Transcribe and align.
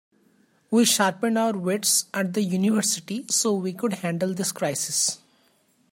We 0.71 0.85
sharpened 0.85 1.37
our 1.37 1.55
wits 1.55 2.05
at 2.11 2.35
university 2.35 3.25
so 3.27 3.53
we 3.53 3.71
could 3.73 3.93
handle 3.93 4.33
this 4.33 4.51
crisis. 4.51 5.19